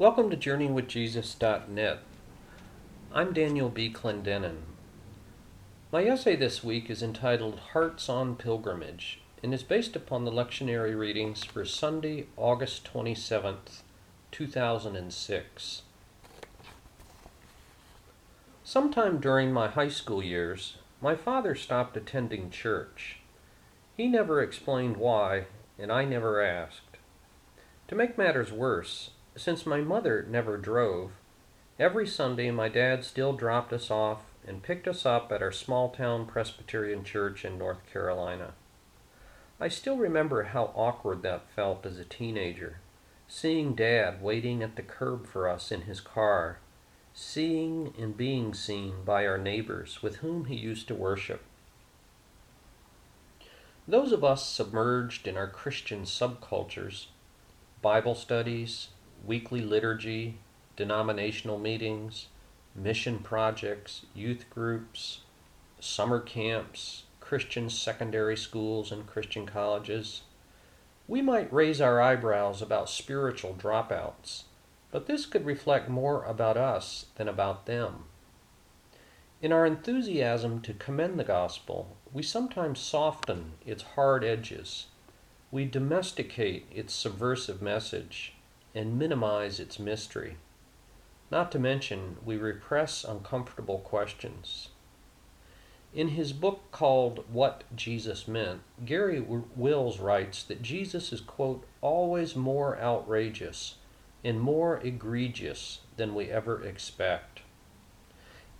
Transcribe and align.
Welcome 0.00 0.30
to 0.30 0.36
JourneyWithJesus.net. 0.36 1.98
I'm 3.12 3.32
Daniel 3.32 3.68
B. 3.68 3.90
Clendenin. 3.92 4.58
My 5.90 6.04
essay 6.04 6.36
this 6.36 6.62
week 6.62 6.88
is 6.88 7.02
entitled 7.02 7.58
Hearts 7.72 8.08
on 8.08 8.36
Pilgrimage 8.36 9.18
and 9.42 9.52
is 9.52 9.64
based 9.64 9.96
upon 9.96 10.24
the 10.24 10.30
lectionary 10.30 10.96
readings 10.96 11.42
for 11.42 11.64
Sunday, 11.64 12.26
August 12.36 12.88
27th, 12.94 13.82
2006. 14.30 15.82
Sometime 18.62 19.18
during 19.18 19.52
my 19.52 19.66
high 19.66 19.88
school 19.88 20.22
years, 20.22 20.76
my 21.00 21.16
father 21.16 21.56
stopped 21.56 21.96
attending 21.96 22.50
church. 22.50 23.16
He 23.96 24.06
never 24.06 24.40
explained 24.40 24.96
why, 24.96 25.46
and 25.76 25.90
I 25.90 26.04
never 26.04 26.40
asked. 26.40 26.98
To 27.88 27.96
make 27.96 28.16
matters 28.16 28.52
worse, 28.52 29.10
since 29.38 29.64
my 29.64 29.80
mother 29.80 30.26
never 30.28 30.56
drove, 30.56 31.12
every 31.78 32.06
Sunday 32.06 32.50
my 32.50 32.68
dad 32.68 33.04
still 33.04 33.32
dropped 33.32 33.72
us 33.72 33.90
off 33.90 34.22
and 34.46 34.62
picked 34.62 34.88
us 34.88 35.06
up 35.06 35.30
at 35.30 35.42
our 35.42 35.52
small 35.52 35.90
town 35.90 36.26
Presbyterian 36.26 37.04
church 37.04 37.44
in 37.44 37.56
North 37.56 37.78
Carolina. 37.92 38.54
I 39.60 39.68
still 39.68 39.96
remember 39.96 40.44
how 40.44 40.72
awkward 40.74 41.22
that 41.22 41.50
felt 41.54 41.84
as 41.84 41.98
a 41.98 42.04
teenager, 42.04 42.80
seeing 43.26 43.74
Dad 43.74 44.22
waiting 44.22 44.62
at 44.62 44.76
the 44.76 44.82
curb 44.82 45.26
for 45.26 45.48
us 45.48 45.70
in 45.70 45.82
his 45.82 46.00
car, 46.00 46.58
seeing 47.12 47.92
and 47.98 48.16
being 48.16 48.54
seen 48.54 49.04
by 49.04 49.26
our 49.26 49.38
neighbors 49.38 50.02
with 50.02 50.16
whom 50.16 50.46
he 50.46 50.54
used 50.54 50.88
to 50.88 50.94
worship. 50.94 51.42
Those 53.86 54.12
of 54.12 54.22
us 54.22 54.46
submerged 54.46 55.26
in 55.26 55.36
our 55.36 55.48
Christian 55.48 56.02
subcultures, 56.02 57.06
Bible 57.82 58.14
studies, 58.14 58.88
weekly 59.24 59.60
liturgy, 59.60 60.38
denominational 60.76 61.58
meetings, 61.58 62.28
mission 62.74 63.18
projects, 63.18 64.06
youth 64.14 64.44
groups, 64.50 65.20
summer 65.80 66.20
camps, 66.20 67.04
Christian 67.20 67.68
secondary 67.68 68.36
schools, 68.36 68.90
and 68.90 69.06
Christian 69.06 69.46
colleges. 69.46 70.22
We 71.06 71.20
might 71.20 71.52
raise 71.52 71.80
our 71.80 72.00
eyebrows 72.00 72.62
about 72.62 72.88
spiritual 72.88 73.54
dropouts, 73.54 74.44
but 74.90 75.06
this 75.06 75.26
could 75.26 75.44
reflect 75.44 75.88
more 75.88 76.24
about 76.24 76.56
us 76.56 77.06
than 77.16 77.28
about 77.28 77.66
them. 77.66 78.04
In 79.40 79.52
our 79.52 79.66
enthusiasm 79.66 80.60
to 80.62 80.72
commend 80.72 81.18
the 81.18 81.24
gospel, 81.24 81.96
we 82.12 82.22
sometimes 82.22 82.80
soften 82.80 83.52
its 83.64 83.82
hard 83.82 84.24
edges. 84.24 84.86
We 85.50 85.64
domesticate 85.64 86.66
its 86.70 86.94
subversive 86.94 87.62
message 87.62 88.34
and 88.78 88.96
minimize 88.96 89.58
its 89.58 89.80
mystery. 89.80 90.36
Not 91.32 91.50
to 91.50 91.58
mention, 91.58 92.16
we 92.24 92.36
repress 92.36 93.02
uncomfortable 93.02 93.78
questions. 93.78 94.68
In 95.92 96.10
his 96.10 96.32
book 96.32 96.60
called 96.70 97.24
What 97.28 97.64
Jesus 97.74 98.28
Meant, 98.28 98.60
Garry 98.84 99.20
Wills 99.20 99.98
writes 99.98 100.44
that 100.44 100.62
Jesus 100.62 101.12
is, 101.12 101.20
quote, 101.20 101.64
always 101.80 102.36
more 102.36 102.78
outrageous 102.78 103.74
and 104.22 104.40
more 104.40 104.78
egregious 104.78 105.80
than 105.96 106.14
we 106.14 106.30
ever 106.30 106.62
expect. 106.62 107.40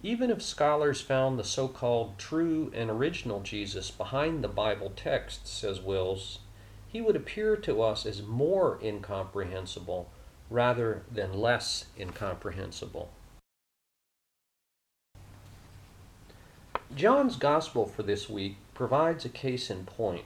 Even 0.03 0.30
if 0.30 0.42
scholars 0.42 1.00
found 1.00 1.38
the 1.38 1.44
so 1.44 1.69
called 1.69 2.19
true 2.19 2.72
and 2.75 2.91
original 2.91 3.41
Jesus 3.41 3.92
behind 3.92 4.42
the 4.42 4.48
Bible 4.48 4.92
text, 4.97 5.47
says 5.47 5.80
Wills, 5.80 6.41
he 6.89 7.00
would 7.00 7.17
appear 7.17 7.56
to 7.56 7.83
us 7.83 8.06
as 8.06 8.22
more 8.22 8.78
incomprehensible 8.83 10.11
rather 10.50 11.03
than 11.12 11.33
less 11.33 11.86
incomprehensible. 11.98 13.11
John's 16.94 17.36
Gospel 17.36 17.86
for 17.86 18.03
this 18.03 18.31
week 18.31 18.56
provides 18.72 19.25
a 19.25 19.28
case 19.28 19.71
in 19.71 19.84
point. 19.84 20.25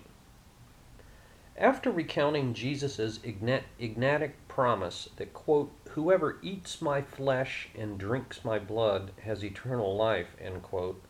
After 1.56 1.90
recounting 1.90 2.54
Jesus' 2.54 3.20
enigmatic 3.24 4.48
promise 4.48 5.08
that, 5.16 5.34
quote, 5.34 5.72
whoever 5.90 6.38
eats 6.40 6.80
my 6.80 7.02
flesh 7.02 7.68
and 7.76 7.98
drinks 7.98 8.44
my 8.44 8.58
blood 8.58 9.10
has 9.22 9.44
eternal 9.44 9.96
life, 9.96 10.36
end 10.40 10.62
quote, 10.62 11.02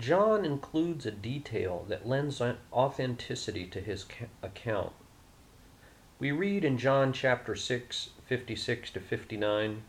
John 0.00 0.46
includes 0.46 1.04
a 1.04 1.10
detail 1.10 1.84
that 1.88 2.08
lends 2.08 2.40
authenticity 2.72 3.66
to 3.66 3.82
his 3.82 4.06
account. 4.42 4.92
We 6.18 6.32
read 6.32 6.64
in 6.64 6.78
John 6.78 7.12
chapter 7.12 7.54
6, 7.54 8.08
56 8.24 8.90
to 8.92 9.00
59, 9.00 9.82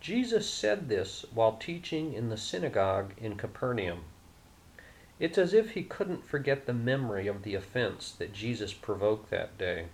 Jesus 0.00 0.50
said 0.50 0.90
this 0.90 1.24
while 1.32 1.56
teaching 1.56 2.12
in 2.12 2.28
the 2.28 2.36
synagogue 2.36 3.14
in 3.16 3.36
Capernaum. 3.36 4.04
It's 5.18 5.38
as 5.38 5.54
if 5.54 5.70
he 5.70 5.82
couldn't 5.82 6.26
forget 6.26 6.66
the 6.66 6.74
memory 6.74 7.26
of 7.26 7.42
the 7.42 7.54
offense 7.54 8.12
that 8.12 8.34
Jesus 8.34 8.74
provoked 8.74 9.30
that 9.30 9.56
day. 9.56 9.86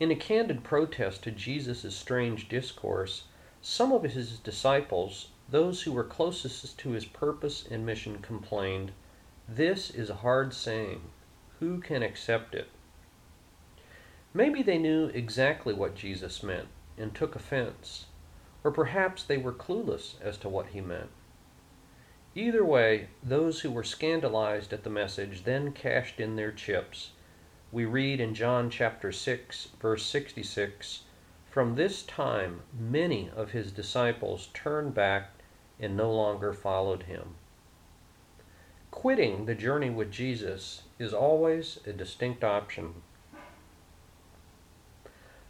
In 0.00 0.10
a 0.10 0.16
candid 0.16 0.64
protest 0.64 1.22
to 1.24 1.30
Jesus' 1.30 1.94
strange 1.94 2.48
discourse, 2.48 3.24
some 3.60 3.92
of 3.92 4.02
his 4.04 4.38
disciples 4.38 5.28
those 5.50 5.82
who 5.82 5.92
were 5.92 6.04
closest 6.04 6.78
to 6.78 6.90
his 6.90 7.06
purpose 7.06 7.64
and 7.70 7.86
mission 7.86 8.18
complained, 8.18 8.92
This 9.48 9.90
is 9.90 10.10
a 10.10 10.16
hard 10.16 10.52
saying. 10.52 11.00
Who 11.58 11.80
can 11.80 12.02
accept 12.02 12.54
it? 12.54 12.68
Maybe 14.34 14.62
they 14.62 14.78
knew 14.78 15.06
exactly 15.06 15.72
what 15.72 15.94
Jesus 15.94 16.42
meant 16.42 16.68
and 16.98 17.14
took 17.14 17.34
offense, 17.34 18.06
or 18.62 18.70
perhaps 18.70 19.24
they 19.24 19.38
were 19.38 19.52
clueless 19.52 20.20
as 20.20 20.36
to 20.38 20.48
what 20.48 20.68
he 20.68 20.80
meant. 20.82 21.10
Either 22.34 22.64
way, 22.64 23.08
those 23.22 23.60
who 23.60 23.70
were 23.70 23.82
scandalized 23.82 24.72
at 24.72 24.84
the 24.84 24.90
message 24.90 25.44
then 25.44 25.72
cashed 25.72 26.20
in 26.20 26.36
their 26.36 26.52
chips. 26.52 27.12
We 27.72 27.86
read 27.86 28.20
in 28.20 28.34
John 28.34 28.68
chapter 28.68 29.10
6, 29.10 29.68
verse 29.80 30.04
66 30.04 31.04
From 31.50 31.74
this 31.74 32.02
time, 32.02 32.60
many 32.78 33.30
of 33.34 33.52
his 33.52 33.72
disciples 33.72 34.50
turned 34.52 34.94
back 34.94 35.37
and 35.80 35.96
no 35.96 36.12
longer 36.12 36.52
followed 36.52 37.04
him. 37.04 37.34
Quitting 38.90 39.46
the 39.46 39.54
journey 39.54 39.90
with 39.90 40.10
Jesus 40.10 40.82
is 40.98 41.12
always 41.12 41.78
a 41.86 41.92
distinct 41.92 42.42
option. 42.42 42.94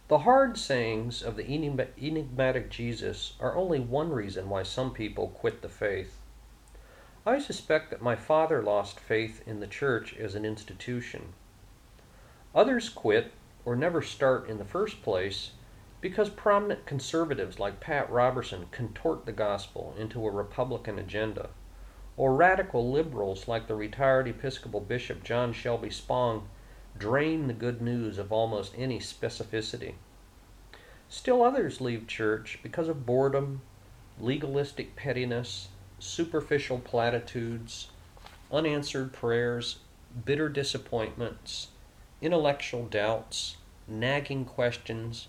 The 0.07 0.19
hard 0.19 0.57
sayings 0.57 1.21
of 1.21 1.35
the 1.35 1.45
enigmatic 1.47 2.69
Jesus 2.69 3.33
are 3.39 3.55
only 3.55 3.79
one 3.79 4.11
reason 4.11 4.49
why 4.49 4.63
some 4.63 4.91
people 4.91 5.27
quit 5.27 5.61
the 5.61 5.69
faith. 5.69 6.19
I 7.25 7.39
suspect 7.39 7.91
that 7.91 8.01
my 8.01 8.15
father 8.15 8.63
lost 8.63 8.99
faith 8.99 9.43
in 9.47 9.59
the 9.59 9.67
church 9.67 10.15
as 10.15 10.35
an 10.35 10.45
institution. 10.45 11.33
Others 12.55 12.89
quit 12.89 13.31
or 13.65 13.75
never 13.75 14.01
start 14.01 14.49
in 14.49 14.57
the 14.57 14.65
first 14.65 15.03
place 15.03 15.51
because 16.01 16.29
prominent 16.29 16.85
conservatives 16.85 17.59
like 17.59 17.79
Pat 17.79 18.09
Robertson 18.09 18.67
contort 18.71 19.25
the 19.25 19.31
gospel 19.31 19.93
into 19.97 20.25
a 20.25 20.31
Republican 20.31 20.97
agenda, 20.97 21.49
or 22.15 22.35
radical 22.35 22.91
liberals 22.91 23.47
like 23.47 23.67
the 23.67 23.75
retired 23.75 24.27
Episcopal 24.27 24.79
Bishop 24.79 25.23
John 25.23 25.51
Shelby 25.53 25.89
Spong 25.89 26.47
drain 26.97 27.47
the 27.47 27.53
good 27.53 27.81
news 27.81 28.17
of 28.17 28.31
almost 28.31 28.73
any 28.77 28.99
specificity. 28.99 29.93
Still 31.07 31.43
others 31.43 31.81
leave 31.81 32.07
church 32.07 32.59
because 32.61 32.87
of 32.87 33.05
boredom, 33.05 33.61
legalistic 34.19 34.95
pettiness, 34.95 35.69
superficial 35.97 36.79
platitudes, 36.79 37.87
unanswered 38.51 39.13
prayers, 39.13 39.79
bitter 40.25 40.49
disappointments, 40.49 41.67
intellectual 42.21 42.85
doubts, 42.85 43.57
nagging 43.87 44.45
questions, 44.45 45.27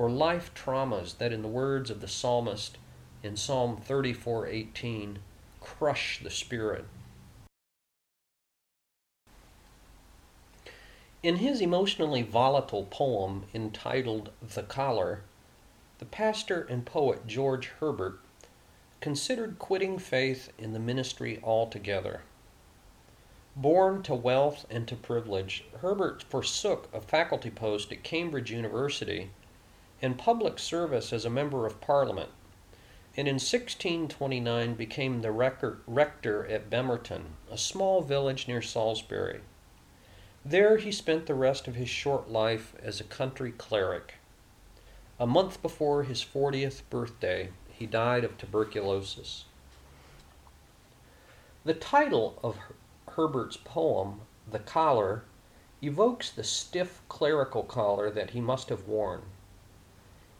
or 0.00 0.08
life 0.08 0.50
traumas 0.54 1.18
that, 1.18 1.30
in 1.30 1.42
the 1.42 1.48
words 1.48 1.90
of 1.90 2.00
the 2.00 2.08
psalmist 2.08 2.78
in 3.22 3.36
Psalm 3.36 3.76
34:18, 3.76 5.18
crush 5.60 6.22
the 6.22 6.30
spirit. 6.30 6.86
In 11.22 11.36
his 11.36 11.60
emotionally 11.60 12.22
volatile 12.22 12.86
poem 12.86 13.44
entitled 13.52 14.30
The 14.40 14.62
Collar, 14.62 15.20
the 15.98 16.06
pastor 16.06 16.62
and 16.62 16.86
poet 16.86 17.26
George 17.26 17.66
Herbert 17.78 18.20
considered 19.02 19.58
quitting 19.58 19.98
faith 19.98 20.50
in 20.56 20.72
the 20.72 20.78
ministry 20.78 21.38
altogether. 21.42 22.22
Born 23.54 24.02
to 24.04 24.14
wealth 24.14 24.64
and 24.70 24.88
to 24.88 24.96
privilege, 24.96 25.64
Herbert 25.82 26.22
forsook 26.22 26.88
a 26.90 27.02
faculty 27.02 27.50
post 27.50 27.92
at 27.92 28.02
Cambridge 28.02 28.50
University 28.50 29.28
in 30.00 30.14
public 30.14 30.58
service 30.58 31.12
as 31.12 31.24
a 31.24 31.30
member 31.30 31.66
of 31.66 31.80
Parliament, 31.80 32.30
and 33.16 33.28
in 33.28 33.34
1629 33.34 34.74
became 34.74 35.20
the 35.20 35.30
rector 35.30 36.46
at 36.46 36.70
Bemerton, 36.70 37.22
a 37.50 37.58
small 37.58 38.00
village 38.00 38.48
near 38.48 38.62
Salisbury. 38.62 39.40
There 40.44 40.78
he 40.78 40.90
spent 40.90 41.26
the 41.26 41.34
rest 41.34 41.68
of 41.68 41.74
his 41.74 41.90
short 41.90 42.30
life 42.30 42.74
as 42.82 43.00
a 43.00 43.04
country 43.04 43.52
cleric. 43.52 44.14
A 45.18 45.26
month 45.26 45.60
before 45.60 46.04
his 46.04 46.24
40th 46.24 46.80
birthday, 46.88 47.50
he 47.70 47.84
died 47.84 48.24
of 48.24 48.38
tuberculosis. 48.38 49.44
The 51.64 51.74
title 51.74 52.38
of 52.42 52.56
Herbert's 53.06 53.58
poem, 53.58 54.22
The 54.50 54.60
Collar, 54.60 55.24
evokes 55.82 56.30
the 56.30 56.44
stiff 56.44 57.02
clerical 57.08 57.64
collar 57.64 58.10
that 58.10 58.30
he 58.30 58.40
must 58.40 58.70
have 58.70 58.88
worn. 58.88 59.22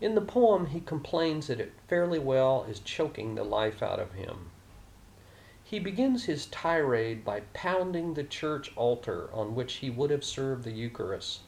In 0.01 0.15
the 0.15 0.23
poem, 0.23 0.67
he 0.67 0.81
complains 0.81 1.49
that 1.49 1.61
it 1.61 1.75
fairly 1.87 2.19
well 2.19 2.65
is 2.65 2.81
choking 2.81 3.35
the 3.35 3.45
life 3.45 3.83
out 3.83 4.01
of 4.01 4.13
him. 4.13 4.51
He 5.63 5.79
begins 5.79 6.25
his 6.25 6.47
tirade 6.47 7.25
by 7.25 7.43
pounding 7.53 8.15
the 8.15 8.25
church 8.25 8.75
altar 8.77 9.29
on 9.33 9.55
which 9.55 9.75
he 9.75 9.91
would 9.91 10.11
have 10.11 10.25
served 10.25 10.65
the 10.65 10.73
Eucharist, 10.73 11.41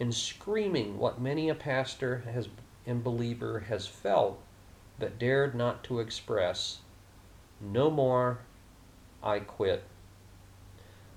and 0.00 0.12
screaming 0.12 0.98
what 0.98 1.20
many 1.20 1.48
a 1.48 1.54
pastor 1.54 2.18
has, 2.32 2.48
and 2.84 3.04
believer 3.04 3.60
has 3.60 3.86
felt 3.86 4.40
but 4.98 5.18
dared 5.18 5.54
not 5.54 5.84
to 5.84 6.00
express 6.00 6.80
No 7.60 7.88
more, 7.90 8.40
I 9.22 9.38
quit. 9.38 9.84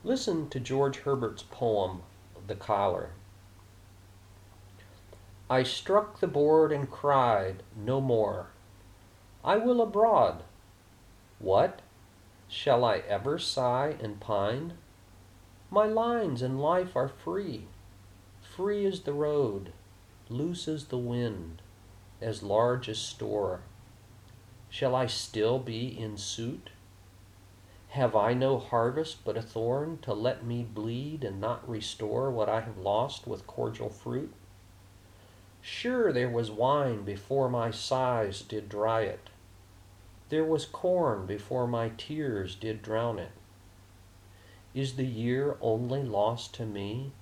Listen 0.03 0.49
to 0.49 0.59
George 0.59 0.99
Herbert's 0.99 1.43
poem, 1.43 2.03
The 2.45 2.55
Collar. 2.55 3.09
I 5.47 5.62
struck 5.62 6.19
the 6.19 6.27
board 6.27 6.71
and 6.71 6.89
cried, 6.89 7.62
No 7.75 8.01
more. 8.01 8.47
I 9.44 9.57
will 9.57 9.80
abroad. 9.80 10.42
What? 11.38 11.83
Shall 12.47 12.83
I 12.83 12.97
ever 13.07 13.38
sigh 13.38 13.95
and 14.01 14.19
pine? 14.19 14.74
My 15.69 15.86
lines 15.86 16.42
in 16.42 16.57
life 16.57 16.95
are 16.95 17.07
free. 17.07 17.68
Free 18.42 18.88
as 18.88 19.01
the 19.01 19.13
road, 19.13 19.71
loose 20.30 20.68
as 20.68 20.86
the 20.86 20.97
wind, 20.97 21.62
as 22.21 22.41
large 22.41 22.89
as 22.89 22.98
store. 22.98 23.62
Shall 24.69 24.95
I 24.95 25.06
still 25.06 25.59
be 25.59 25.88
in 25.88 26.18
suit? 26.18 26.71
Have 27.89 28.15
I 28.15 28.33
no 28.33 28.57
harvest 28.57 29.24
but 29.24 29.38
a 29.38 29.44
thorn 29.44 30.00
to 30.01 30.13
let 30.13 30.44
me 30.44 30.63
bleed 30.63 31.24
and 31.24 31.39
not 31.39 31.69
restore 31.69 32.31
what 32.31 32.50
I 32.50 32.62
have 32.62 32.77
lost 32.77 33.27
with 33.27 33.45
cordial 33.45 33.89
fruit? 33.89 34.33
Sure 35.67 36.13
there 36.13 36.29
was 36.29 36.51
wine 36.51 37.01
before 37.01 37.50
my 37.50 37.71
sighs 37.71 38.44
did 38.44 38.69
dry 38.69 39.01
it. 39.01 39.31
There 40.29 40.45
was 40.45 40.63
corn 40.63 41.25
before 41.25 41.65
my 41.65 41.89
tears 41.97 42.53
did 42.53 42.83
drown 42.83 43.17
it. 43.17 43.31
Is 44.75 44.95
the 44.95 45.07
year 45.07 45.57
only 45.62 46.03
lost 46.03 46.53
to 46.53 46.67
me? 46.67 47.13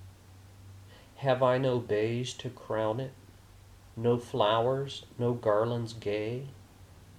Have 1.16 1.42
I 1.42 1.56
no 1.56 1.78
bays 1.78 2.34
to 2.34 2.50
crown 2.50 3.00
it? 3.00 3.12
No 3.96 4.18
flowers, 4.18 5.06
no 5.18 5.32
garlands 5.32 5.94
gay, 5.94 6.48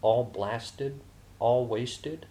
all 0.04 0.25
blasted, 0.25 1.00
all 1.39 1.66
wasted? 1.66 2.27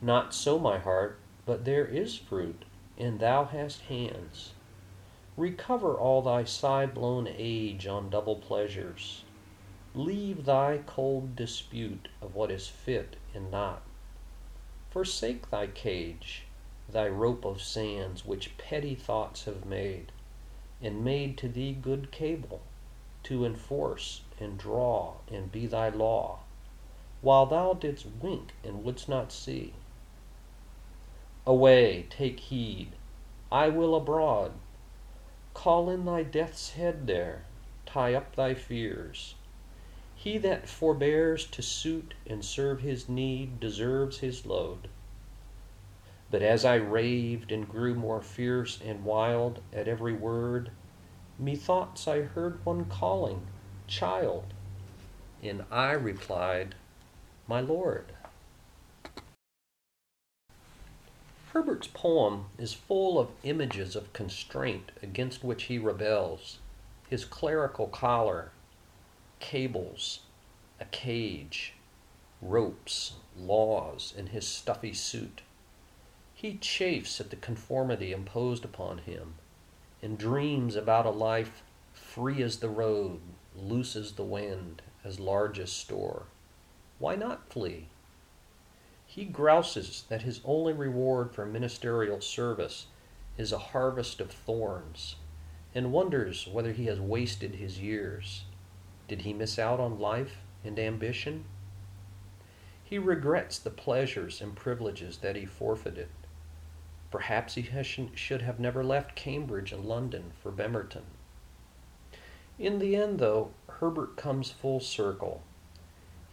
Not 0.00 0.32
so, 0.32 0.58
my 0.58 0.78
heart, 0.78 1.18
but 1.44 1.66
there 1.66 1.84
is 1.84 2.16
fruit, 2.16 2.64
and 2.96 3.20
thou 3.20 3.44
hast 3.44 3.82
hands 3.82 4.54
Recover 5.38 5.94
all 5.94 6.20
thy 6.20 6.42
sigh 6.42 6.86
blown 6.86 7.28
age 7.30 7.86
on 7.86 8.10
double 8.10 8.34
pleasures. 8.34 9.22
Leave 9.94 10.44
thy 10.44 10.78
cold 10.78 11.36
dispute 11.36 12.08
of 12.20 12.34
what 12.34 12.50
is 12.50 12.66
fit 12.66 13.14
and 13.32 13.48
not. 13.48 13.82
Forsake 14.90 15.48
thy 15.48 15.68
cage, 15.68 16.42
thy 16.88 17.06
rope 17.06 17.44
of 17.44 17.62
sands 17.62 18.26
which 18.26 18.58
petty 18.58 18.96
thoughts 18.96 19.44
have 19.44 19.64
made, 19.64 20.10
and 20.82 21.04
made 21.04 21.38
to 21.38 21.48
thee 21.48 21.72
good 21.72 22.10
cable, 22.10 22.60
to 23.22 23.44
enforce 23.44 24.22
and 24.40 24.58
draw 24.58 25.18
and 25.30 25.52
be 25.52 25.68
thy 25.68 25.88
law, 25.88 26.40
while 27.20 27.46
thou 27.46 27.74
didst 27.74 28.06
wink 28.20 28.54
and 28.64 28.82
wouldst 28.82 29.08
not 29.08 29.30
see. 29.30 29.72
Away, 31.46 32.08
take 32.10 32.40
heed, 32.40 32.88
I 33.52 33.68
will 33.68 33.94
abroad 33.94 34.50
Call 35.58 35.90
in 35.90 36.04
thy 36.04 36.22
death's 36.22 36.74
head 36.74 37.08
there, 37.08 37.42
tie 37.84 38.14
up 38.14 38.36
thy 38.36 38.54
fears. 38.54 39.34
He 40.14 40.38
that 40.38 40.68
forbears 40.68 41.44
to 41.48 41.62
suit 41.62 42.14
and 42.24 42.44
serve 42.44 42.80
his 42.80 43.08
need 43.08 43.58
deserves 43.58 44.18
his 44.18 44.46
load. 44.46 44.86
But 46.30 46.42
as 46.42 46.64
I 46.64 46.76
raved 46.76 47.50
and 47.50 47.68
grew 47.68 47.96
more 47.96 48.22
fierce 48.22 48.80
and 48.80 49.04
wild 49.04 49.60
at 49.72 49.88
every 49.88 50.12
word, 50.12 50.70
methoughts 51.40 52.06
I 52.06 52.20
heard 52.20 52.64
one 52.64 52.84
calling, 52.84 53.44
Child. 53.88 54.54
And 55.42 55.64
I 55.72 55.90
replied, 55.90 56.76
My 57.48 57.60
Lord. 57.60 58.12
Herbert's 61.52 61.86
poem 61.86 62.46
is 62.58 62.74
full 62.74 63.18
of 63.18 63.30
images 63.42 63.96
of 63.96 64.12
constraint 64.12 64.92
against 65.02 65.42
which 65.42 65.64
he 65.64 65.78
rebels 65.78 66.58
his 67.08 67.24
clerical 67.24 67.86
collar, 67.86 68.52
cables, 69.40 70.20
a 70.78 70.84
cage, 70.86 71.72
ropes, 72.42 73.14
laws, 73.34 74.12
and 74.16 74.28
his 74.28 74.46
stuffy 74.46 74.92
suit. 74.92 75.40
He 76.34 76.58
chafes 76.58 77.18
at 77.20 77.30
the 77.30 77.36
conformity 77.36 78.12
imposed 78.12 78.64
upon 78.64 78.98
him 78.98 79.34
and 80.02 80.18
dreams 80.18 80.76
about 80.76 81.06
a 81.06 81.10
life 81.10 81.62
free 81.94 82.42
as 82.42 82.58
the 82.58 82.68
road, 82.68 83.20
loose 83.56 83.96
as 83.96 84.12
the 84.12 84.22
wind, 84.22 84.82
as 85.02 85.18
large 85.18 85.58
as 85.58 85.72
store. 85.72 86.26
Why 86.98 87.16
not 87.16 87.50
flee? 87.50 87.88
He 89.10 89.24
grouses 89.24 90.04
that 90.10 90.20
his 90.20 90.42
only 90.44 90.74
reward 90.74 91.32
for 91.32 91.46
ministerial 91.46 92.20
service 92.20 92.88
is 93.38 93.52
a 93.52 93.58
harvest 93.58 94.20
of 94.20 94.30
thorns, 94.30 95.16
and 95.74 95.92
wonders 95.92 96.46
whether 96.46 96.72
he 96.72 96.84
has 96.86 97.00
wasted 97.00 97.54
his 97.54 97.80
years. 97.80 98.44
Did 99.08 99.22
he 99.22 99.32
miss 99.32 99.58
out 99.58 99.80
on 99.80 99.98
life 99.98 100.42
and 100.62 100.78
ambition? 100.78 101.46
He 102.84 102.98
regrets 102.98 103.58
the 103.58 103.70
pleasures 103.70 104.42
and 104.42 104.54
privileges 104.54 105.16
that 105.18 105.36
he 105.36 105.46
forfeited. 105.46 106.10
Perhaps 107.10 107.54
he 107.54 107.66
should 108.14 108.42
have 108.42 108.60
never 108.60 108.84
left 108.84 109.16
Cambridge 109.16 109.72
and 109.72 109.86
London 109.86 110.32
for 110.42 110.52
Bemerton. 110.52 111.04
In 112.58 112.78
the 112.78 112.94
end, 112.94 113.20
though, 113.20 113.52
Herbert 113.68 114.18
comes 114.18 114.50
full 114.50 114.80
circle. 114.80 115.42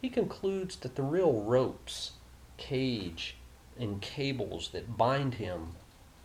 He 0.02 0.10
concludes 0.10 0.76
that 0.76 0.96
the 0.96 1.04
real 1.04 1.42
ropes 1.42 2.12
cage 2.58 3.36
and 3.78 4.02
cables 4.02 4.70
that 4.70 4.98
bind 4.98 5.36
him 5.36 5.76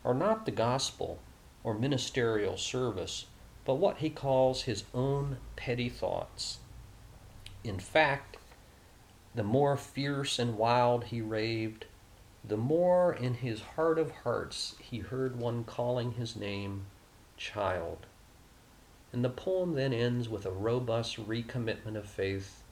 are 0.05 0.15
not 0.15 0.45
the 0.45 0.51
gospel 0.51 1.19
or 1.63 1.75
ministerial 1.75 2.57
service, 2.57 3.27
but 3.65 3.75
what 3.75 3.99
he 3.99 4.11
calls 4.11 4.63
his 4.63 4.85
own 4.95 5.37
petty 5.57 5.89
thoughts. 5.89 6.59
In 7.63 7.79
fact, 7.79 8.39
the 9.35 9.43
more 9.43 9.77
fierce 9.77 10.39
and 10.39 10.57
wild 10.57 11.05
he 11.05 11.21
raved, 11.21 11.85
the 12.43 12.57
more 12.57 13.13
in 13.13 13.35
his 13.35 13.61
heart 13.61 13.99
of 13.99 14.11
hearts 14.11 14.75
he 14.81 14.99
heard 14.99 15.39
one 15.39 15.65
calling 15.65 16.13
his 16.13 16.35
name 16.35 16.87
child. 17.37 18.07
And 19.13 19.25
the 19.25 19.31
poem 19.31 19.75
then 19.75 19.93
ends 19.93 20.29
with 20.29 20.47
a 20.47 20.51
robust 20.51 21.17
recommitment 21.17 21.97
of 21.97 22.09
faith 22.09 22.63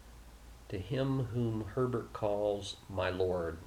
to 0.69 0.79
him 0.79 1.29
whom 1.33 1.65
Herbert 1.75 2.13
calls 2.13 2.77
my 2.89 3.11
Lord. 3.11 3.59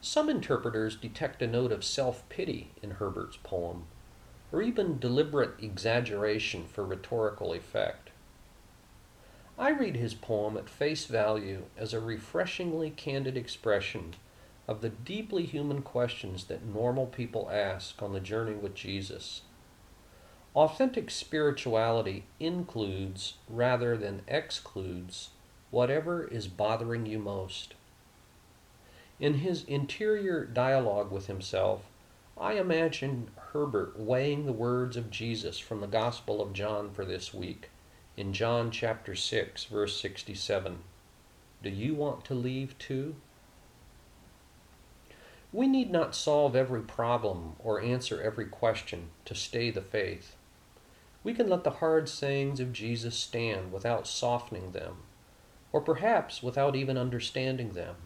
Some 0.00 0.28
interpreters 0.28 0.96
detect 0.96 1.40
a 1.40 1.46
note 1.46 1.72
of 1.72 1.84
self 1.84 2.28
pity 2.28 2.70
in 2.82 2.92
Herbert's 2.92 3.38
poem, 3.42 3.84
or 4.52 4.60
even 4.60 4.98
deliberate 4.98 5.54
exaggeration 5.62 6.66
for 6.66 6.84
rhetorical 6.84 7.52
effect. 7.52 8.10
I 9.58 9.70
read 9.70 9.96
his 9.96 10.14
poem 10.14 10.56
at 10.56 10.68
face 10.68 11.06
value 11.06 11.64
as 11.76 11.94
a 11.94 12.00
refreshingly 12.00 12.90
candid 12.90 13.36
expression 13.36 14.14
of 14.66 14.80
the 14.80 14.88
deeply 14.88 15.44
human 15.44 15.82
questions 15.82 16.44
that 16.44 16.64
normal 16.64 17.06
people 17.06 17.48
ask 17.50 18.02
on 18.02 18.12
the 18.12 18.20
journey 18.20 18.54
with 18.54 18.74
Jesus. 18.74 19.42
Authentic 20.54 21.10
spirituality 21.10 22.26
includes, 22.38 23.34
rather 23.48 23.96
than 23.96 24.22
excludes, 24.28 25.30
whatever 25.72 26.28
is 26.28 26.46
bothering 26.46 27.06
you 27.06 27.18
most. 27.18 27.74
In 29.18 29.34
his 29.34 29.64
interior 29.64 30.44
dialogue 30.44 31.10
with 31.10 31.26
himself, 31.26 31.86
I 32.38 32.52
imagine 32.52 33.32
Herbert 33.52 33.98
weighing 33.98 34.46
the 34.46 34.52
words 34.52 34.96
of 34.96 35.10
Jesus 35.10 35.58
from 35.58 35.80
the 35.80 35.88
Gospel 35.88 36.40
of 36.40 36.52
John 36.52 36.92
for 36.92 37.04
this 37.04 37.34
week, 37.34 37.70
in 38.16 38.32
John 38.32 38.70
chapter 38.70 39.16
6, 39.16 39.64
verse 39.64 40.00
67. 40.00 40.78
Do 41.64 41.68
you 41.68 41.96
want 41.96 42.24
to 42.26 42.34
leave 42.34 42.78
too? 42.78 43.16
We 45.52 45.66
need 45.66 45.90
not 45.90 46.14
solve 46.14 46.54
every 46.54 46.82
problem 46.82 47.54
or 47.58 47.80
answer 47.80 48.22
every 48.22 48.46
question 48.46 49.10
to 49.24 49.34
stay 49.34 49.70
the 49.70 49.82
faith. 49.82 50.36
We 51.24 51.32
can 51.32 51.48
let 51.48 51.64
the 51.64 51.70
hard 51.70 52.08
sayings 52.08 52.60
of 52.60 52.72
Jesus 52.74 53.16
stand 53.16 53.72
without 53.72 54.06
softening 54.06 54.72
them, 54.72 54.98
or 55.72 55.80
perhaps 55.80 56.42
without 56.42 56.76
even 56.76 56.98
understanding 56.98 57.70
them. 57.70 57.96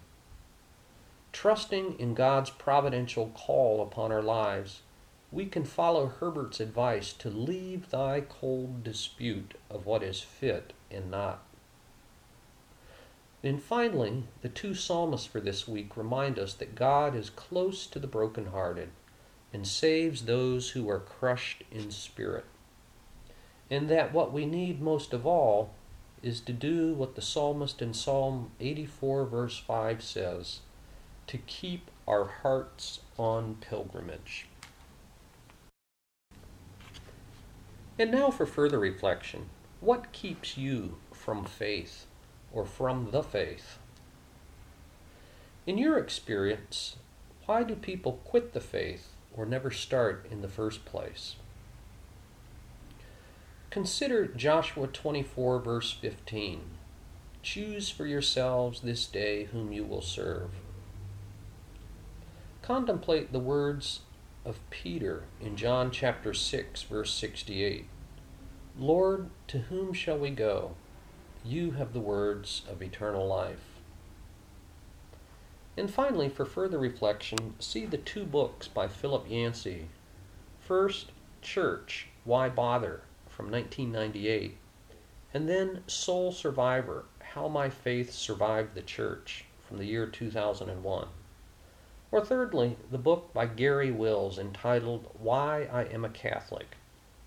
Trusting 1.33 1.99
in 1.99 2.15
God's 2.15 2.51
providential 2.51 3.33
call 3.35 3.83
upon 3.83 4.13
our 4.13 4.23
lives, 4.23 4.83
we 5.31 5.47
can 5.47 5.65
follow 5.65 6.07
Herbert's 6.07 6.61
advice 6.61 7.13
to 7.15 7.29
leave 7.29 7.91
thy 7.91 8.21
cold 8.23 8.85
dispute 8.85 9.55
of 9.69 9.85
what 9.85 10.03
is 10.03 10.21
fit 10.21 10.73
and 10.91 11.11
not. 11.11 11.43
And 13.43 13.63
finally, 13.63 14.25
the 14.43 14.49
two 14.49 14.75
psalmists 14.75 15.27
for 15.27 15.41
this 15.41 15.69
week 15.69 15.97
remind 15.97 16.39
us 16.39 16.55
that 16.55 16.75
God 16.75 17.15
is 17.15 17.31
close 17.31 17.87
to 17.89 17.99
the 17.99 18.07
brokenhearted 18.07 18.91
and 19.53 19.67
saves 19.67 20.23
those 20.25 20.71
who 20.71 20.89
are 20.89 21.01
crushed 21.01 21.63
in 21.71 21.91
spirit. 21.91 22.45
And 23.71 23.89
that 23.91 24.13
what 24.13 24.33
we 24.33 24.47
need 24.47 24.81
most 24.81 25.13
of 25.13 25.27
all 25.27 25.71
is 26.23 26.41
to 26.41 26.53
do 26.53 26.95
what 26.95 27.15
the 27.15 27.23
psalmist 27.23 27.81
in 27.83 27.95
Psalm 27.95 28.51
84, 28.61 29.27
verse 29.27 29.59
5 29.59 30.03
says 30.03 30.61
to 31.27 31.39
keep 31.39 31.91
our 32.07 32.25
hearts 32.43 33.01
on 33.19 33.57
pilgrimage. 33.61 34.47
And 37.99 38.11
now 38.11 38.31
for 38.31 38.47
further 38.47 38.79
reflection. 38.79 39.51
What 39.81 40.13
keeps 40.13 40.57
you 40.57 40.97
from 41.13 41.45
faith 41.45 42.07
or 42.53 42.65
from 42.65 43.11
the 43.11 43.23
faith? 43.23 43.79
In 45.67 45.77
your 45.77 45.99
experience, 45.99 46.97
why 47.45 47.63
do 47.63 47.75
people 47.75 48.21
quit 48.25 48.55
the 48.55 48.61
faith 48.61 49.13
or 49.37 49.45
never 49.45 49.71
start 49.71 50.27
in 50.31 50.41
the 50.41 50.49
first 50.49 50.85
place? 50.85 51.37
Consider 53.71 54.27
Joshua 54.27 54.87
24, 54.87 55.59
verse 55.61 55.93
15. 55.93 56.63
Choose 57.43 57.91
for 57.91 58.07
yourselves 58.07 58.81
this 58.81 59.05
day 59.05 59.45
whom 59.45 59.73
you 59.73 59.85
will 59.85 60.01
serve. 60.01 60.51
Contemplate 62.63 63.31
the 63.31 63.39
words 63.39 64.01
of 64.47 64.59
Peter 64.71 65.25
in 65.39 65.55
John 65.55 65.91
chapter 65.91 66.33
6, 66.33 66.83
verse 66.85 67.13
68. 67.13 67.85
Lord, 68.79 69.29
to 69.49 69.59
whom 69.59 69.93
shall 69.93 70.19
we 70.19 70.31
go? 70.31 70.75
You 71.45 71.73
have 71.73 71.93
the 71.93 72.01
words 72.01 72.63
of 72.71 72.81
eternal 72.81 73.27
life. 73.27 73.81
And 75.77 75.91
finally, 75.91 76.31
for 76.31 76.47
further 76.47 76.79
reflection, 76.79 77.55
see 77.59 77.85
the 77.85 77.99
two 77.99 78.25
books 78.25 78.67
by 78.67 78.89
Philip 78.89 79.27
Yancey. 79.29 79.89
First, 80.59 81.13
Church, 81.43 82.09
Why 82.25 82.49
Bother, 82.49 83.03
from 83.39 83.53
1998. 83.53 84.57
And 85.33 85.49
then 85.49 85.85
Soul 85.87 86.33
Survivor, 86.33 87.05
How 87.21 87.47
My 87.47 87.71
Faith 87.71 88.13
Survived 88.13 88.75
the 88.75 88.83
Church, 88.83 89.45
from 89.65 89.79
the 89.79 89.85
year 89.85 90.07
2001. 90.07 91.07
Or 92.11 92.25
thirdly, 92.25 92.77
the 92.91 92.99
book 92.99 93.33
by 93.33 93.47
Garry 93.47 93.93
Wills 93.93 94.41
entitled 94.41 95.09
Why 95.21 95.69
I 95.73 95.85
Am 95.85 96.05
a 96.05 96.09
Catholic, 96.09 96.77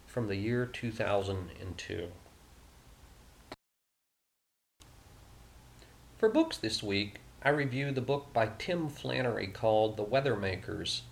from 0.06 0.27
the 0.27 0.36
year 0.36 0.65
2002. 0.65 2.10
For 6.18 6.27
books 6.27 6.58
this 6.58 6.84
week, 6.84 7.22
I 7.41 7.51
review 7.51 7.94
the 7.94 8.01
book 8.01 8.34
by 8.34 8.50
Tim 8.60 8.89
Flannery 8.89 9.48
called 9.48 9.96
The 9.96 10.03
Weather 10.03 10.36
Makers 10.36 11.03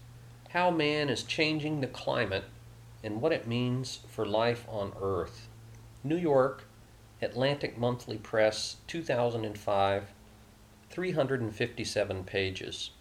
How 0.50 0.70
Man 0.70 1.08
is 1.08 1.24
Changing 1.24 1.80
the 1.80 1.88
Climate 1.88 2.44
and 3.04 3.22
What 3.22 3.32
It 3.32 3.48
Means 3.48 4.00
for 4.08 4.26
Life 4.26 4.66
on 4.70 4.94
Earth. 5.02 5.48
New 6.04 6.18
York, 6.18 6.66
Atlantic 7.22 7.78
Monthly 7.78 8.18
Press, 8.18 8.78
2005, 8.88 10.14
357 10.90 12.24
pages. 12.24 12.92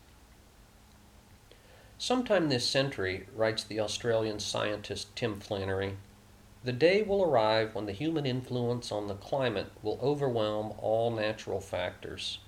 Sometime 1.97 2.49
this 2.49 2.69
century, 2.69 3.27
writes 3.35 3.65
the 3.65 3.81
Australian 3.81 4.39
scientist 4.39 5.15
Tim 5.17 5.41
Flannery, 5.41 5.97
the 6.65 6.73
day 6.73 7.03
will 7.03 7.23
arrive 7.23 7.75
when 7.75 7.87
the 7.87 7.93
human 7.93 8.27
influence 8.27 8.91
on 8.91 9.07
the 9.07 9.15
climate 9.15 9.71
will 9.83 9.99
overwhelm 10.03 10.75
all 10.79 11.11
natural 11.11 11.61
factors. 11.61 12.41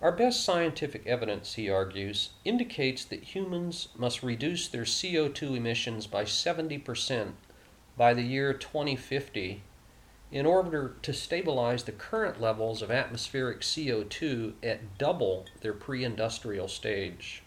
Our 0.00 0.12
best 0.12 0.44
scientific 0.44 1.06
evidence, 1.08 1.54
he 1.54 1.68
argues, 1.68 2.30
indicates 2.44 3.04
that 3.06 3.34
humans 3.34 3.88
must 3.96 4.22
reduce 4.22 4.68
their 4.68 4.84
CO2 4.84 5.56
emissions 5.56 6.06
by 6.06 6.22
70% 6.22 7.32
by 7.96 8.14
the 8.14 8.22
year 8.22 8.52
2050 8.52 9.62
in 10.30 10.46
order 10.46 10.94
to 11.02 11.12
stabilize 11.12 11.82
the 11.82 11.92
current 11.92 12.40
levels 12.40 12.80
of 12.80 12.92
atmospheric 12.92 13.62
CO2 13.62 14.52
at 14.62 14.98
double 14.98 15.46
their 15.62 15.72
pre 15.72 16.04
industrial 16.04 16.68
stage. 16.68 17.42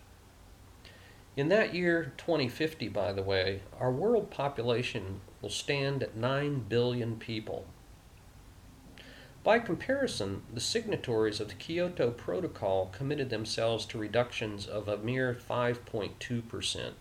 In 1.37 1.47
that 1.47 1.73
year, 1.73 2.11
2050, 2.17 2.89
by 2.89 3.13
the 3.13 3.23
way, 3.23 3.61
our 3.79 3.91
world 3.91 4.29
population 4.29 5.21
will 5.41 5.49
stand 5.49 6.03
at 6.03 6.17
9 6.17 6.65
billion 6.67 7.15
people. 7.15 7.65
By 9.43 9.57
comparison, 9.57 10.43
the 10.53 10.59
signatories 10.59 11.39
of 11.39 11.47
the 11.47 11.55
Kyoto 11.55 12.11
Protocol 12.11 12.91
committed 12.95 13.31
themselves 13.31 13.87
to 13.87 13.97
reductions 13.97 14.67
of 14.67 14.87
a 14.87 14.97
mere 14.97 15.33
5.2%. 15.33 16.91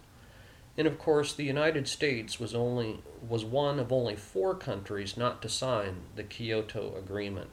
And 0.78 0.86
of 0.86 0.98
course, 0.98 1.34
the 1.34 1.44
United 1.44 1.86
States 1.86 2.40
was 2.40 2.54
only 2.54 3.02
was 3.28 3.44
one 3.44 3.78
of 3.78 3.92
only 3.92 4.16
4 4.16 4.54
countries 4.54 5.18
not 5.18 5.42
to 5.42 5.50
sign 5.50 5.96
the 6.16 6.22
Kyoto 6.22 6.96
Agreement. 6.96 7.50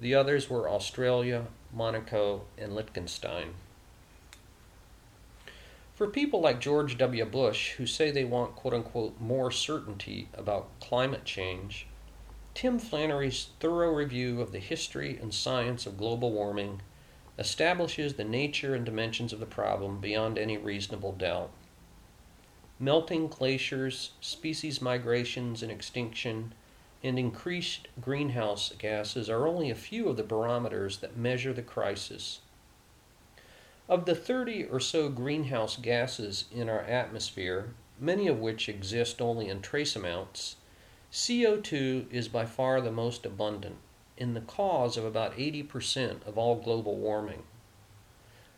The 0.00 0.16
others 0.16 0.50
were 0.50 0.68
Australia, 0.68 1.46
Monaco, 1.72 2.46
and 2.58 2.74
Liechtenstein. 2.74 3.54
For 5.94 6.08
people 6.08 6.40
like 6.40 6.58
George 6.58 6.98
W. 6.98 7.24
Bush, 7.24 7.74
who 7.74 7.86
say 7.86 8.10
they 8.10 8.24
want 8.24 8.56
quote 8.56 8.74
unquote 8.74 9.20
more 9.20 9.52
certainty 9.52 10.28
about 10.34 10.80
climate 10.80 11.24
change, 11.24 11.86
Tim 12.54 12.78
Flannery's 12.78 13.48
thorough 13.60 13.92
review 13.92 14.40
of 14.42 14.52
the 14.52 14.58
history 14.58 15.18
and 15.20 15.32
science 15.32 15.86
of 15.86 15.96
global 15.96 16.32
warming 16.32 16.82
establishes 17.38 18.14
the 18.14 18.24
nature 18.24 18.74
and 18.74 18.84
dimensions 18.84 19.32
of 19.32 19.40
the 19.40 19.46
problem 19.46 20.00
beyond 20.00 20.36
any 20.36 20.58
reasonable 20.58 21.12
doubt. 21.12 21.50
Melting 22.78 23.28
glaciers, 23.28 24.10
species 24.20 24.82
migrations 24.82 25.62
and 25.62 25.72
extinction, 25.72 26.52
and 27.02 27.18
increased 27.18 27.88
greenhouse 28.00 28.72
gases 28.78 29.30
are 29.30 29.46
only 29.46 29.70
a 29.70 29.74
few 29.74 30.08
of 30.08 30.16
the 30.16 30.22
barometers 30.22 30.98
that 30.98 31.16
measure 31.16 31.52
the 31.52 31.62
crisis. 31.62 32.40
Of 33.88 34.04
the 34.04 34.14
30 34.14 34.64
or 34.64 34.78
so 34.78 35.08
greenhouse 35.08 35.76
gases 35.76 36.44
in 36.52 36.68
our 36.68 36.82
atmosphere, 36.82 37.74
many 37.98 38.28
of 38.28 38.38
which 38.38 38.68
exist 38.68 39.22
only 39.22 39.48
in 39.48 39.62
trace 39.62 39.96
amounts, 39.96 40.56
CO2 41.12 42.10
is 42.10 42.28
by 42.28 42.46
far 42.46 42.80
the 42.80 42.90
most 42.90 43.26
abundant, 43.26 43.76
in 44.16 44.32
the 44.32 44.40
cause 44.40 44.96
of 44.96 45.04
about 45.04 45.36
80% 45.36 46.26
of 46.26 46.38
all 46.38 46.56
global 46.56 46.96
warming. 46.96 47.42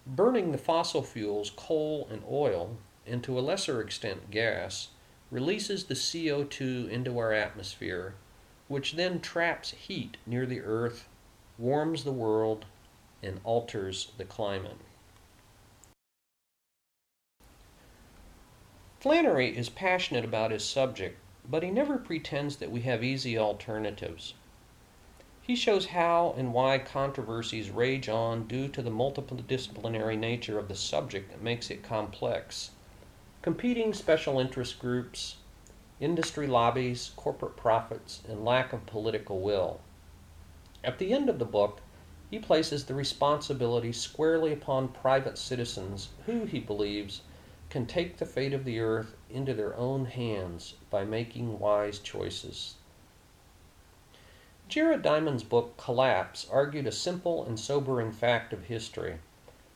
Burning 0.06 0.52
the 0.52 0.58
fossil 0.58 1.02
fuels, 1.02 1.50
coal 1.56 2.06
and 2.12 2.22
oil, 2.30 2.76
and 3.04 3.24
to 3.24 3.36
a 3.36 3.40
lesser 3.40 3.80
extent 3.80 4.30
gas, 4.30 4.90
releases 5.32 5.84
the 5.84 5.94
CO2 5.94 6.88
into 6.88 7.18
our 7.18 7.32
atmosphere, 7.32 8.14
which 8.68 8.92
then 8.92 9.20
traps 9.20 9.72
heat 9.72 10.16
near 10.24 10.46
the 10.46 10.60
Earth, 10.60 11.08
warms 11.58 12.04
the 12.04 12.12
world, 12.12 12.66
and 13.20 13.40
alters 13.42 14.12
the 14.16 14.24
climate. 14.24 14.78
Flannery 19.00 19.56
is 19.56 19.68
passionate 19.68 20.24
about 20.24 20.52
his 20.52 20.64
subject, 20.64 21.18
but 21.48 21.62
he 21.62 21.70
never 21.70 21.98
pretends 21.98 22.56
that 22.56 22.70
we 22.70 22.82
have 22.82 23.04
easy 23.04 23.38
alternatives. 23.38 24.34
He 25.42 25.54
shows 25.54 25.86
how 25.86 26.34
and 26.38 26.54
why 26.54 26.78
controversies 26.78 27.70
rage 27.70 28.08
on 28.08 28.46
due 28.46 28.68
to 28.68 28.80
the 28.80 28.90
multidisciplinary 28.90 30.18
nature 30.18 30.58
of 30.58 30.68
the 30.68 30.74
subject 30.74 31.30
that 31.30 31.42
makes 31.42 31.70
it 31.70 31.82
complex. 31.82 32.70
Competing 33.42 33.92
special 33.92 34.40
interest 34.40 34.78
groups, 34.78 35.36
industry 36.00 36.46
lobbies, 36.46 37.12
corporate 37.14 37.56
profits, 37.56 38.22
and 38.26 38.44
lack 38.44 38.72
of 38.72 38.86
political 38.86 39.40
will. 39.40 39.80
At 40.82 40.98
the 40.98 41.12
end 41.12 41.28
of 41.28 41.38
the 41.38 41.44
book, 41.44 41.82
he 42.30 42.38
places 42.38 42.86
the 42.86 42.94
responsibility 42.94 43.92
squarely 43.92 44.52
upon 44.52 44.88
private 44.88 45.36
citizens 45.36 46.08
who, 46.24 46.46
he 46.46 46.58
believes, 46.58 47.20
can 47.74 47.86
take 47.86 48.18
the 48.18 48.24
fate 48.24 48.52
of 48.52 48.64
the 48.64 48.78
earth 48.78 49.16
into 49.28 49.52
their 49.52 49.76
own 49.76 50.04
hands 50.04 50.74
by 50.90 51.02
making 51.04 51.58
wise 51.58 51.98
choices. 51.98 52.76
Jared 54.68 55.02
Diamond's 55.02 55.42
book 55.42 55.76
Collapse 55.76 56.46
argued 56.52 56.86
a 56.86 56.92
simple 56.92 57.44
and 57.44 57.58
sobering 57.58 58.12
fact 58.12 58.52
of 58.52 58.66
history 58.66 59.16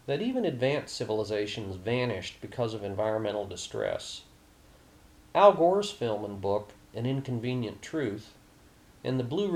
that 0.06 0.22
even 0.22 0.44
advanced 0.44 0.94
civilizations 0.94 1.74
vanished 1.74 2.40
because 2.40 2.72
of 2.72 2.84
environmental 2.84 3.44
distress. 3.44 4.22
Al 5.34 5.52
Gore's 5.52 5.90
film 5.90 6.24
and 6.24 6.40
book, 6.40 6.74
An 6.94 7.04
Inconvenient 7.04 7.82
Truth, 7.82 8.32
and 9.02 9.18
the 9.18 9.24
Blue, 9.24 9.50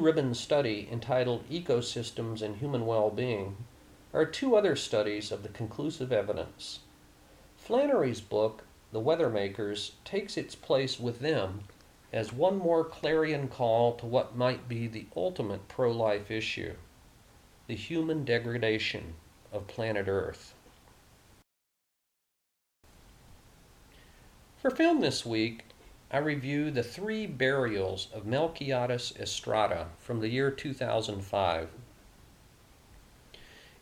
Ribbon 0.00 0.32
study 0.32 0.88
entitled 0.90 1.46
Ecosystems 1.50 2.40
and 2.40 2.56
Human 2.56 2.86
Well-Being 2.86 3.58
are 4.14 4.24
two 4.24 4.56
other 4.56 4.76
studies 4.76 5.30
of 5.30 5.42
the 5.42 5.50
conclusive 5.50 6.10
evidence. 6.10 6.78
Flannery's 7.66 8.20
book, 8.20 8.62
The 8.92 9.00
Weathermakers, 9.00 9.90
takes 10.04 10.36
its 10.36 10.54
place 10.54 11.00
with 11.00 11.18
them 11.18 11.64
as 12.12 12.32
one 12.32 12.58
more 12.58 12.84
clarion 12.84 13.48
call 13.48 13.96
to 13.96 14.06
what 14.06 14.36
might 14.36 14.68
be 14.68 14.86
the 14.86 15.06
ultimate 15.16 15.66
pro 15.66 15.90
life 15.90 16.30
issue 16.30 16.74
the 17.66 17.74
human 17.74 18.24
degradation 18.24 19.14
of 19.52 19.66
planet 19.66 20.06
Earth. 20.06 20.54
For 24.58 24.70
film 24.70 25.00
this 25.00 25.26
week, 25.26 25.64
I 26.12 26.18
review 26.18 26.70
the 26.70 26.84
three 26.84 27.26
burials 27.26 28.06
of 28.14 28.22
Melquiades 28.22 29.18
Estrada 29.18 29.88
from 29.98 30.20
the 30.20 30.28
year 30.28 30.52
2005. 30.52 31.70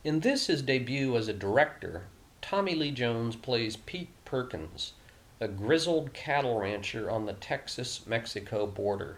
In 0.04 0.20
this, 0.20 0.46
his 0.46 0.62
debut 0.62 1.14
as 1.18 1.28
a 1.28 1.34
director, 1.34 2.04
Tommy 2.46 2.74
Lee 2.74 2.90
Jones 2.90 3.36
plays 3.36 3.74
Pete 3.74 4.10
Perkins, 4.26 4.92
a 5.40 5.48
grizzled 5.48 6.12
cattle 6.12 6.58
rancher 6.58 7.10
on 7.10 7.24
the 7.24 7.32
Texas 7.32 8.06
Mexico 8.06 8.66
border. 8.66 9.16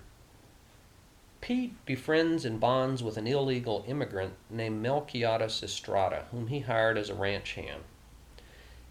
Pete 1.40 1.74
befriends 1.84 2.44
and 2.44 2.60
bonds 2.60 3.02
with 3.02 3.16
an 3.16 3.26
illegal 3.26 3.84
immigrant 3.88 4.34
named 4.48 4.80
Melquiades 4.80 5.60
Estrada, 5.60 6.26
whom 6.30 6.46
he 6.46 6.60
hired 6.60 6.96
as 6.96 7.10
a 7.10 7.14
ranch 7.14 7.54
hand. 7.54 7.82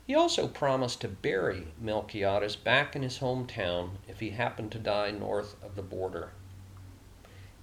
He 0.05 0.13
also 0.13 0.49
promised 0.49 0.99
to 0.99 1.07
bury 1.07 1.67
Melquiades 1.81 2.61
back 2.61 2.93
in 2.93 3.03
his 3.03 3.19
hometown 3.19 3.91
if 4.05 4.19
he 4.19 4.31
happened 4.31 4.73
to 4.73 4.79
die 4.79 5.11
north 5.11 5.55
of 5.63 5.77
the 5.77 5.81
border. 5.81 6.31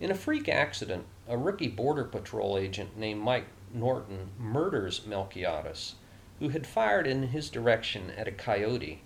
In 0.00 0.10
a 0.10 0.14
freak 0.14 0.48
accident, 0.48 1.04
a 1.28 1.36
rookie 1.36 1.68
Border 1.68 2.04
Patrol 2.04 2.56
agent 2.56 2.96
named 2.96 3.20
Mike 3.20 3.48
Norton 3.74 4.30
murders 4.38 5.00
Melquiades, 5.06 5.96
who 6.42 6.48
had 6.48 6.66
fired 6.66 7.06
in 7.06 7.28
his 7.28 7.48
direction 7.48 8.10
at 8.16 8.26
a 8.26 8.32
coyote. 8.32 9.00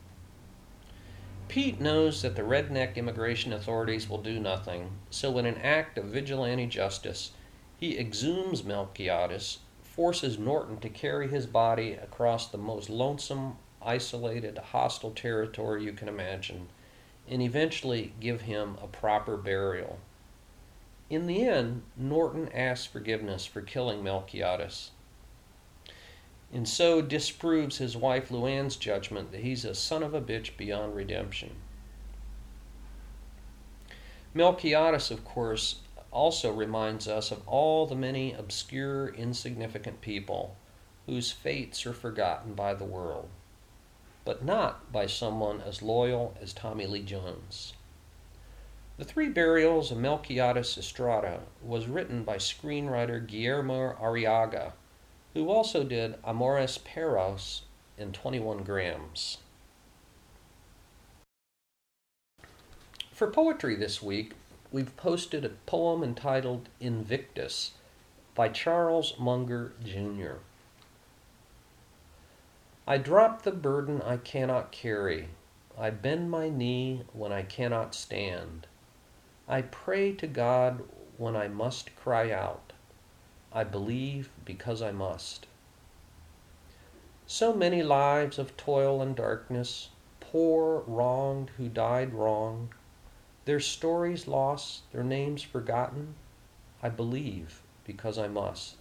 Pete 1.48 1.78
knows 1.78 2.22
that 2.22 2.34
the 2.34 2.40
redneck 2.40 2.96
immigration 2.96 3.52
authorities 3.52 4.08
will 4.08 4.22
do 4.22 4.40
nothing, 4.40 4.90
so 5.10 5.36
in 5.36 5.44
an 5.44 5.58
act 5.58 5.98
of 5.98 6.06
vigilante 6.06 6.64
justice, 6.64 7.32
he 7.76 7.98
exhumes 7.98 8.62
Melquiades 8.62 9.58
forces 9.82 10.38
Norton 10.38 10.78
to 10.78 10.88
carry 10.88 11.28
his 11.28 11.44
body 11.44 11.92
across 11.92 12.48
the 12.48 12.56
most 12.56 12.88
lonesome, 12.88 13.58
isolated, 13.82 14.56
hostile 14.56 15.10
territory 15.10 15.84
you 15.84 15.92
can 15.92 16.08
imagine, 16.08 16.68
and 17.28 17.42
eventually 17.42 18.14
give 18.18 18.40
him 18.40 18.78
a 18.82 18.86
proper 18.86 19.36
burial. 19.36 19.98
In 21.10 21.26
the 21.26 21.46
end, 21.46 21.82
Norton 21.98 22.48
asks 22.54 22.86
forgiveness 22.86 23.44
for 23.44 23.60
killing 23.60 24.02
Melquiades, 24.02 24.92
and 26.52 26.68
so 26.68 27.02
disproves 27.02 27.78
his 27.78 27.96
wife 27.96 28.30
Luann's 28.30 28.76
judgment 28.76 29.32
that 29.32 29.42
he's 29.42 29.64
a 29.64 29.74
son 29.74 30.02
of 30.02 30.14
a 30.14 30.20
bitch 30.20 30.56
beyond 30.56 30.94
redemption. 30.94 31.56
Melquiades, 34.34 35.10
of 35.10 35.24
course, 35.24 35.80
also 36.10 36.52
reminds 36.52 37.08
us 37.08 37.30
of 37.30 37.46
all 37.46 37.86
the 37.86 37.94
many 37.94 38.32
obscure, 38.32 39.08
insignificant 39.08 40.00
people 40.00 40.56
whose 41.06 41.32
fates 41.32 41.86
are 41.86 41.92
forgotten 41.92 42.54
by 42.54 42.74
the 42.74 42.84
world, 42.84 43.28
but 44.24 44.44
not 44.44 44.92
by 44.92 45.06
someone 45.06 45.60
as 45.60 45.82
loyal 45.82 46.34
as 46.40 46.52
Tommy 46.52 46.86
Lee 46.86 47.02
Jones. 47.02 47.74
The 48.98 49.04
Three 49.04 49.28
Burials 49.28 49.90
of 49.90 49.98
Melquiades 49.98 50.78
Estrada 50.78 51.40
was 51.62 51.86
written 51.86 52.24
by 52.24 52.36
screenwriter 52.36 53.24
Guillermo 53.26 53.94
Arriaga, 54.00 54.72
who 55.36 55.50
also 55.50 55.84
did 55.84 56.14
Amores 56.24 56.78
Perros 56.78 57.60
in 57.98 58.10
21 58.10 58.64
Grams. 58.64 59.36
For 63.12 63.30
poetry 63.30 63.76
this 63.76 64.02
week, 64.02 64.32
we've 64.72 64.96
posted 64.96 65.44
a 65.44 65.50
poem 65.50 66.02
entitled 66.02 66.70
Invictus 66.80 67.72
by 68.34 68.48
Charles 68.48 69.12
Munger, 69.18 69.74
Jr. 69.84 70.36
I 72.86 72.96
drop 72.96 73.42
the 73.42 73.52
burden 73.52 74.00
I 74.00 74.16
cannot 74.16 74.72
carry. 74.72 75.28
I 75.78 75.90
bend 75.90 76.30
my 76.30 76.48
knee 76.48 77.02
when 77.12 77.30
I 77.30 77.42
cannot 77.42 77.94
stand. 77.94 78.66
I 79.46 79.60
pray 79.60 80.12
to 80.12 80.26
God 80.26 80.82
when 81.18 81.36
I 81.36 81.48
must 81.48 81.94
cry 81.94 82.30
out. 82.32 82.65
I 83.56 83.64
believe 83.64 84.28
because 84.44 84.82
I 84.82 84.90
must. 84.92 85.46
So 87.26 87.54
many 87.54 87.82
lives 87.82 88.38
of 88.38 88.54
toil 88.58 89.00
and 89.00 89.16
darkness, 89.16 89.88
poor, 90.20 90.80
wronged, 90.86 91.52
who 91.56 91.70
died 91.70 92.12
wrong, 92.12 92.74
their 93.46 93.58
stories 93.58 94.28
lost, 94.28 94.82
their 94.92 95.02
names 95.02 95.42
forgotten, 95.42 96.16
I 96.82 96.90
believe 96.90 97.62
because 97.86 98.18
I 98.18 98.28
must. 98.28 98.76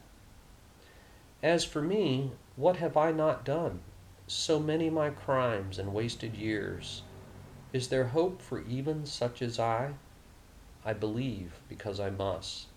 As 1.41 1.63
for 1.63 1.81
me, 1.81 2.31
what 2.57 2.75
have 2.75 2.97
I 2.97 3.13
not 3.13 3.45
done? 3.45 3.79
So 4.27 4.59
many 4.59 4.89
my 4.89 5.09
crimes 5.09 5.79
and 5.79 5.93
wasted 5.93 6.35
years. 6.35 7.01
Is 7.71 7.87
there 7.87 8.07
hope 8.07 8.41
for 8.41 8.59
even 8.59 9.05
such 9.05 9.41
as 9.41 9.57
I? 9.57 9.93
I 10.83 10.91
believe 10.91 11.61
because 11.69 11.97
I 11.97 12.09
must. 12.09 12.67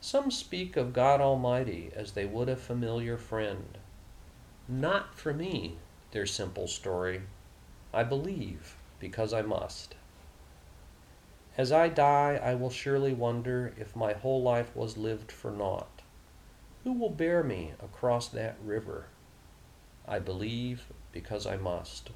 Some 0.00 0.30
speak 0.30 0.76
of 0.76 0.92
God 0.92 1.20
Almighty 1.20 1.90
as 1.94 2.12
they 2.12 2.24
would 2.24 2.48
a 2.48 2.56
familiar 2.56 3.18
friend. 3.18 3.78
Not 4.68 5.14
for 5.14 5.34
me, 5.34 5.78
their 6.12 6.26
simple 6.26 6.68
story. 6.68 7.22
I 7.92 8.04
believe 8.04 8.76
because 9.00 9.32
I 9.32 9.42
must. 9.42 9.96
As 11.56 11.72
I 11.72 11.88
die, 11.88 12.40
I 12.40 12.54
will 12.54 12.70
surely 12.70 13.12
wonder 13.12 13.74
if 13.76 13.96
my 13.96 14.12
whole 14.12 14.40
life 14.40 14.74
was 14.76 14.96
lived 14.96 15.32
for 15.32 15.50
naught. 15.50 16.02
Who 16.84 16.92
will 16.92 17.10
bear 17.10 17.42
me 17.42 17.72
across 17.82 18.28
that 18.28 18.56
river? 18.64 19.06
I 20.06 20.20
believe 20.20 20.84
because 21.10 21.46
I 21.46 21.56
must. 21.56 22.10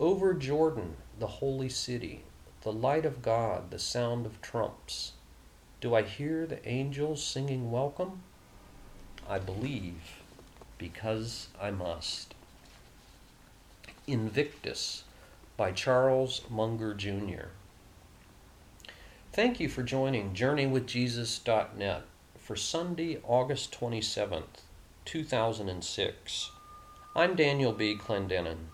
Over 0.00 0.32
Jordan, 0.32 0.96
the 1.18 1.26
holy 1.26 1.68
city, 1.68 2.24
the 2.62 2.72
light 2.72 3.04
of 3.04 3.20
God, 3.20 3.70
the 3.70 3.78
sound 3.78 4.24
of 4.24 4.40
trumps. 4.40 5.12
Do 5.82 5.96
I 5.96 6.02
hear 6.02 6.46
the 6.46 6.64
angels 6.66 7.24
singing 7.24 7.72
welcome? 7.72 8.22
I 9.28 9.40
believe 9.40 10.20
because 10.78 11.48
I 11.60 11.72
must. 11.72 12.36
Invictus 14.06 15.02
by 15.56 15.72
Charles 15.72 16.42
Munger 16.48 16.94
Jr. 16.94 17.48
Thank 19.32 19.58
you 19.58 19.68
for 19.68 19.82
joining 19.82 20.34
JourneyWithJesus.net 20.34 22.04
for 22.38 22.54
Sunday, 22.54 23.18
August 23.24 23.76
27th, 23.76 24.62
2006. 25.04 26.50
I'm 27.16 27.34
Daniel 27.34 27.72
B. 27.72 27.98
Clendenin. 27.98 28.68